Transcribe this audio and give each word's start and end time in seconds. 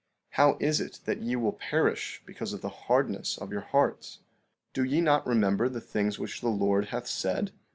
How 0.29 0.57
is 0.59 0.81
it 0.81 0.99
that 1.05 1.21
ye 1.21 1.35
will 1.35 1.51
perish, 1.53 2.23
because 2.25 2.53
of 2.53 2.61
the 2.61 2.87
hardness 2.89 3.37
of 3.37 3.51
your 3.51 3.61
hearts? 3.61 4.17
15:11 4.73 4.73
Do 4.73 4.83
ye 4.83 4.99
not 4.99 5.27
remember 5.27 5.69
the 5.69 5.79
things 5.79 6.17
which 6.17 6.41
the 6.41 6.49
Lord 6.49 6.85
hath 6.85 7.05
said? 7.05 7.51